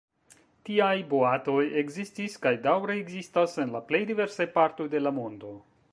[0.69, 5.55] Tiaj boatoj ekzistis kaj daŭre ekzistas en la plej diversaj partoj de la mondo.